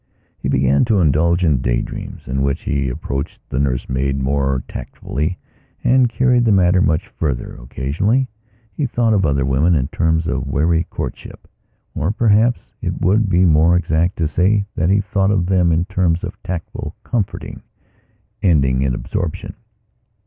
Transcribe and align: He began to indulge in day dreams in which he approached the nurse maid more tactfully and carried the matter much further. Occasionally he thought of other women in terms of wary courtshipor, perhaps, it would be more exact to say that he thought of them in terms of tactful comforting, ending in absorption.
He 0.39 0.49
began 0.49 0.83
to 0.85 0.99
indulge 0.99 1.45
in 1.45 1.61
day 1.61 1.79
dreams 1.83 2.23
in 2.27 2.41
which 2.41 2.61
he 2.63 2.89
approached 2.89 3.39
the 3.49 3.59
nurse 3.59 3.87
maid 3.87 4.17
more 4.19 4.63
tactfully 4.67 5.37
and 5.83 6.09
carried 6.09 6.43
the 6.43 6.51
matter 6.51 6.81
much 6.81 7.07
further. 7.09 7.53
Occasionally 7.61 8.27
he 8.73 8.87
thought 8.87 9.13
of 9.13 9.27
other 9.27 9.45
women 9.45 9.75
in 9.75 9.89
terms 9.89 10.25
of 10.25 10.47
wary 10.47 10.85
courtshipor, 10.85 11.47
perhaps, 12.17 12.61
it 12.81 12.99
would 12.99 13.29
be 13.29 13.45
more 13.45 13.75
exact 13.75 14.17
to 14.17 14.27
say 14.27 14.65
that 14.75 14.89
he 14.89 15.01
thought 15.01 15.29
of 15.29 15.45
them 15.45 15.71
in 15.71 15.85
terms 15.85 16.23
of 16.23 16.41
tactful 16.41 16.95
comforting, 17.03 17.61
ending 18.41 18.81
in 18.81 18.95
absorption. 18.95 19.53